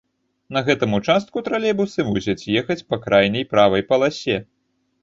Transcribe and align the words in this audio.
На 0.55 0.63
гэтым 0.69 0.95
участку 0.99 1.43
тралейбусы 1.49 2.07
мусяць 2.09 2.49
ехаць 2.63 2.81
па 2.89 3.01
крайняй 3.05 3.51
правай 3.55 3.89
паласе. 3.93 4.45